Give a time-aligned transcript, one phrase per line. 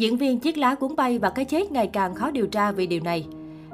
[0.00, 2.86] Diễn viên chiếc lá cuốn bay và cái chết ngày càng khó điều tra vì
[2.86, 3.26] điều này.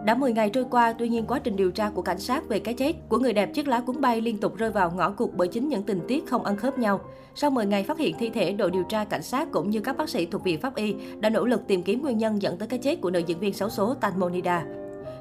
[0.04, 2.58] Đã 10 ngày trôi qua, tuy nhiên quá trình điều tra của cảnh sát về
[2.58, 5.30] cái chết của người đẹp chiếc lá cuốn bay liên tục rơi vào ngõ cụt
[5.36, 7.00] bởi chính những tình tiết không ăn khớp nhau.
[7.34, 9.96] Sau 10 ngày phát hiện thi thể, đội điều tra cảnh sát cũng như các
[9.96, 12.68] bác sĩ thuộc viện pháp y đã nỗ lực tìm kiếm nguyên nhân dẫn tới
[12.68, 14.64] cái chết của nữ diễn viên xấu số Tanmonida.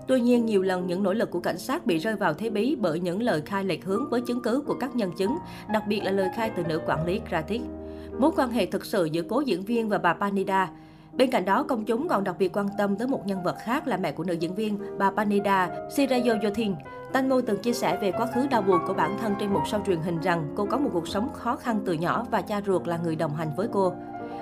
[0.07, 2.75] Tuy nhiên, nhiều lần những nỗ lực của cảnh sát bị rơi vào thế bí
[2.79, 5.37] bởi những lời khai lệch hướng với chứng cứ của các nhân chứng,
[5.73, 7.61] đặc biệt là lời khai từ nữ quản lý Kratik.
[8.19, 10.69] Mối quan hệ thực sự giữa cố diễn viên và bà Panida
[11.17, 13.87] Bên cạnh đó, công chúng còn đặc biệt quan tâm tới một nhân vật khác
[13.87, 16.75] là mẹ của nữ diễn viên, bà Panida Sirayoyothin.
[17.13, 19.85] Tanmo từng chia sẻ về quá khứ đau buồn của bản thân trên một show
[19.85, 22.87] truyền hình rằng cô có một cuộc sống khó khăn từ nhỏ và cha ruột
[22.87, 23.93] là người đồng hành với cô.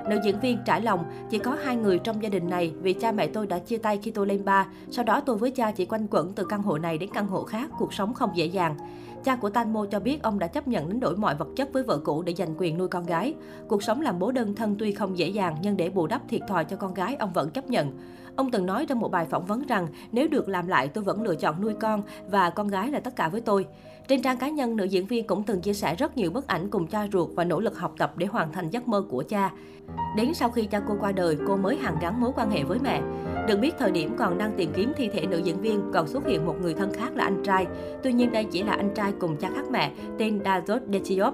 [0.09, 3.11] Nữ diễn viên trải lòng, chỉ có hai người trong gia đình này vì cha
[3.11, 4.67] mẹ tôi đã chia tay khi tôi lên ba.
[4.91, 7.43] Sau đó tôi với cha chỉ quanh quẩn từ căn hộ này đến căn hộ
[7.43, 8.75] khác, cuộc sống không dễ dàng.
[9.23, 11.83] Cha của Tanmo cho biết ông đã chấp nhận đánh đổi mọi vật chất với
[11.83, 13.35] vợ cũ để giành quyền nuôi con gái.
[13.67, 16.41] Cuộc sống làm bố đơn thân tuy không dễ dàng nhưng để bù đắp thiệt
[16.47, 17.91] thòi cho con gái ông vẫn chấp nhận.
[18.35, 21.23] Ông từng nói trong một bài phỏng vấn rằng nếu được làm lại tôi vẫn
[21.23, 23.65] lựa chọn nuôi con và con gái là tất cả với tôi.
[24.07, 26.69] Trên trang cá nhân, nữ diễn viên cũng từng chia sẻ rất nhiều bức ảnh
[26.69, 29.51] cùng cha ruột và nỗ lực học tập để hoàn thành giấc mơ của cha.
[30.15, 32.79] Đến sau khi cha cô qua đời, cô mới hàn gắn mối quan hệ với
[32.79, 33.01] mẹ.
[33.47, 36.25] Được biết thời điểm còn đang tìm kiếm thi thể nữ diễn viên, còn xuất
[36.25, 37.67] hiện một người thân khác là anh trai.
[38.03, 41.33] Tuy nhiên đây chỉ là anh trai cùng cha khác mẹ, tên Dazot Detiop.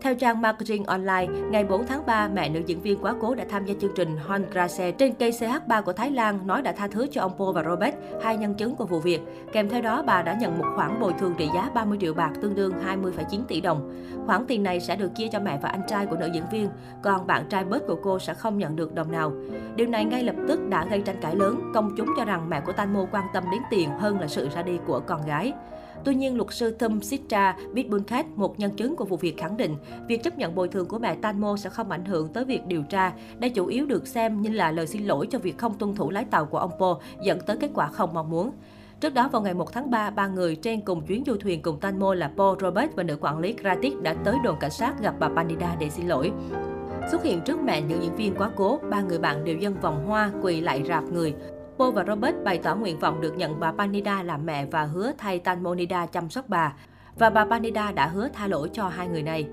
[0.00, 3.44] Theo trang Marketing Online, ngày 4 tháng 3, mẹ nữ diễn viên quá cố đã
[3.50, 6.88] tham gia chương trình Hon Grace trên cây CH3 của Thái Lan nói đã tha
[6.88, 9.20] thứ cho ông Paul và Robert, hai nhân chứng của vụ việc.
[9.52, 12.30] Kèm theo đó, bà đã nhận một khoản bồi thường trị giá 30 triệu bạc
[12.42, 13.92] tương đương 20,9 tỷ đồng.
[14.26, 16.68] Khoản tiền này sẽ được chia cho mẹ và anh trai của nữ diễn viên,
[17.02, 19.32] còn bạn trai bớt của cô sẽ không nhận được đồng nào.
[19.76, 22.60] Điều này ngay lập tức đã gây tranh cãi lớn, công chúng cho rằng mẹ
[22.60, 25.52] của Tanmo quan tâm đến tiền hơn là sự ra đi của con gái.
[26.04, 29.76] Tuy nhiên, luật sư Thum Sitra Bitbunkat, một nhân chứng của vụ việc khẳng định,
[30.08, 32.82] việc chấp nhận bồi thường của mẹ Tanmo sẽ không ảnh hưởng tới việc điều
[32.82, 33.12] tra.
[33.38, 36.10] Đây chủ yếu được xem như là lời xin lỗi cho việc không tuân thủ
[36.10, 38.50] lái tàu của ông Po, dẫn tới kết quả không mong muốn.
[39.00, 41.80] Trước đó vào ngày 1 tháng 3, ba người trên cùng chuyến du thuyền cùng
[41.80, 45.14] Tanmo là Paul Robert và nữ quản lý Kratik đã tới đồn cảnh sát gặp
[45.18, 46.32] bà Pandida để xin lỗi.
[47.10, 50.06] Xuất hiện trước mẹ những diễn viên quá cố, ba người bạn đều dân vòng
[50.06, 51.34] hoa quỳ lại rạp người.
[51.78, 55.12] Paul và Robert bày tỏ nguyện vọng được nhận bà Panida làm mẹ và hứa
[55.18, 56.72] thay Tanmonida chăm sóc bà.
[57.18, 59.48] Và bà Panida đã hứa tha lỗi cho hai người này.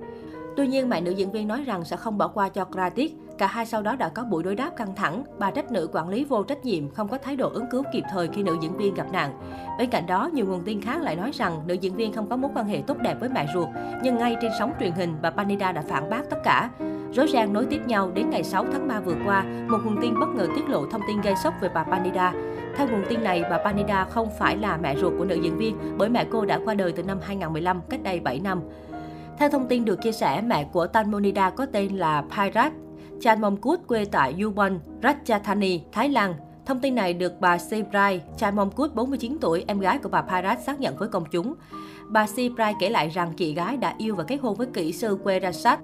[0.57, 3.11] Tuy nhiên, mẹ nữ diễn viên nói rằng sẽ không bỏ qua cho Gratis.
[3.37, 5.23] Cả hai sau đó đã có buổi đối đáp căng thẳng.
[5.39, 8.03] Bà trách nữ quản lý vô trách nhiệm, không có thái độ ứng cứu kịp
[8.11, 9.39] thời khi nữ diễn viên gặp nạn.
[9.77, 12.35] Bên cạnh đó, nhiều nguồn tin khác lại nói rằng nữ diễn viên không có
[12.35, 13.69] mối quan hệ tốt đẹp với mẹ ruột.
[14.03, 16.69] Nhưng ngay trên sóng truyền hình, bà Panida đã phản bác tất cả.
[17.15, 20.19] Rối ren nối tiếp nhau đến ngày 6 tháng 3 vừa qua, một nguồn tin
[20.19, 22.33] bất ngờ tiết lộ thông tin gây sốc về bà Panida.
[22.75, 25.77] Theo nguồn tin này, bà Panida không phải là mẹ ruột của nữ diễn viên
[25.97, 28.61] bởi mẹ cô đã qua đời từ năm 2015, cách đây 7 năm.
[29.37, 32.73] Theo thông tin được chia sẻ, mẹ của Tanmonida có tên là Pairat
[33.21, 36.33] Chanmongkut quê tại Yubon, Ratchathani, Thái Lan.
[36.65, 38.21] Thông tin này được bà Sebrai
[38.71, 41.53] cút 49 tuổi, em gái của bà Pairat xác nhận với công chúng.
[42.07, 45.17] Bà Sebrai kể lại rằng chị gái đã yêu và kết hôn với kỹ sư
[45.23, 45.79] quê Rasat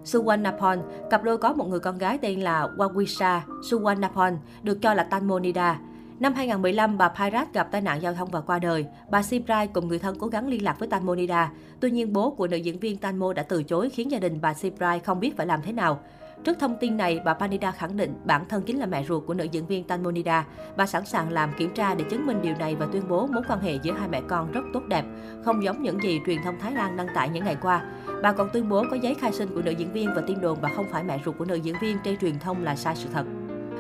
[1.09, 5.79] Cặp đôi có một người con gái tên là Wawisha Suwannapon, được cho là Tanmonida.
[6.19, 8.85] Năm 2015, bà Pirat gặp tai nạn giao thông và qua đời.
[9.09, 11.51] Bà Sibrai cùng người thân cố gắng liên lạc với Tanmonida.
[11.79, 14.53] Tuy nhiên, bố của nữ diễn viên Tanmo đã từ chối khiến gia đình bà
[14.53, 15.99] Sibrai không biết phải làm thế nào.
[16.43, 19.33] Trước thông tin này, bà Panida khẳng định bản thân chính là mẹ ruột của
[19.33, 20.45] nữ diễn viên Tanmonida.
[20.77, 23.43] Bà sẵn sàng làm kiểm tra để chứng minh điều này và tuyên bố mối
[23.49, 25.05] quan hệ giữa hai mẹ con rất tốt đẹp,
[25.45, 27.81] không giống những gì truyền thông Thái Lan đăng tải những ngày qua.
[28.23, 30.57] Bà còn tuyên bố có giấy khai sinh của nữ diễn viên và tin đồn
[30.61, 33.09] bà không phải mẹ ruột của nữ diễn viên trên truyền thông là sai sự
[33.13, 33.25] thật.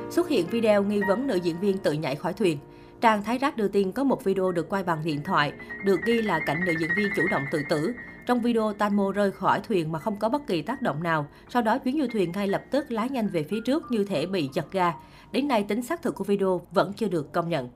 [0.09, 2.57] Xuất hiện video nghi vấn nữ diễn viên tự nhảy khỏi thuyền.
[3.01, 5.53] Trang Thái Rác đưa tin có một video được quay bằng điện thoại,
[5.85, 7.93] được ghi là cảnh nữ diễn viên chủ động tự tử.
[8.25, 11.27] Trong video, Tanmo rơi khỏi thuyền mà không có bất kỳ tác động nào.
[11.49, 14.25] Sau đó, chuyến du thuyền ngay lập tức lái nhanh về phía trước như thể
[14.25, 14.93] bị giật ga.
[15.31, 17.69] Đến nay, tính xác thực của video vẫn chưa được công nhận.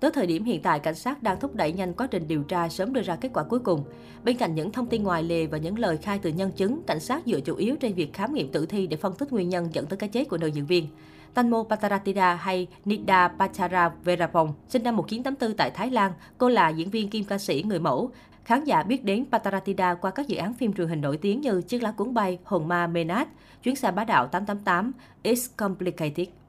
[0.00, 2.68] Tới thời điểm hiện tại, cảnh sát đang thúc đẩy nhanh quá trình điều tra
[2.68, 3.84] sớm đưa ra kết quả cuối cùng.
[4.24, 7.00] Bên cạnh những thông tin ngoài lề và những lời khai từ nhân chứng, cảnh
[7.00, 9.68] sát dựa chủ yếu trên việc khám nghiệm tử thi để phân tích nguyên nhân
[9.72, 10.86] dẫn tới cái chết của nữ diễn viên.
[11.34, 16.12] Tanmo Pataratida hay Nida Pachara Verapong, sinh năm 1984 tại Thái Lan.
[16.38, 18.10] Cô là diễn viên kim ca sĩ người mẫu.
[18.44, 21.62] Khán giả biết đến Pataratida qua các dự án phim truyền hình nổi tiếng như
[21.62, 23.28] Chiếc lá cuốn bay, Hồn ma Menat,
[23.62, 26.39] Chuyến xe bá đạo 888, It's Complicated.